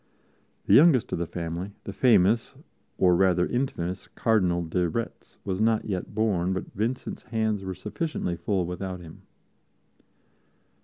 The 0.65 0.73
youngest 0.73 1.11
of 1.11 1.19
the 1.19 1.27
family, 1.27 1.73
the 1.83 1.93
famous, 1.93 2.55
or 2.97 3.15
rather 3.15 3.45
infamous, 3.45 4.07
Cardinal 4.07 4.63
de 4.65 4.89
Retz, 4.89 5.37
was 5.45 5.61
not 5.61 5.85
yet 5.85 6.15
born, 6.15 6.53
but 6.53 6.73
Vincent's 6.73 7.21
hands 7.21 7.63
were 7.63 7.75
sufficiently 7.75 8.35
full 8.35 8.65
without 8.65 8.99
him. 8.99 9.21